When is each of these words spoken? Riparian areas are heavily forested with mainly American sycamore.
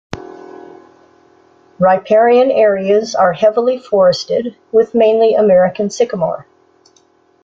Riparian 1.77 2.49
areas 2.49 3.13
are 3.13 3.33
heavily 3.33 3.77
forested 3.77 4.57
with 4.71 4.95
mainly 4.95 5.35
American 5.35 5.91
sycamore. 5.91 6.47